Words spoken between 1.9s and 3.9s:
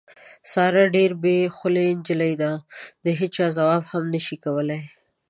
نجیلۍ ده، د هېچا ځواب